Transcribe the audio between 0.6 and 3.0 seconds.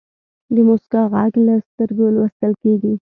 موسکا ږغ له سترګو لوستل کېږي.